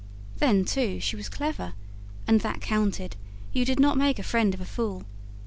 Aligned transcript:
Then, 0.39 0.65
too, 0.65 0.99
she 0.99 1.15
was 1.15 1.29
clever, 1.29 1.73
and 2.27 2.41
that 2.41 2.59
counted; 2.59 3.15
you 3.53 3.63
did 3.65 3.79
not 3.79 3.99
make 3.99 4.17
a 4.17 4.23
friend 4.23 4.51
of 4.55 4.59
a 4.59 4.65
fool. 4.65 5.03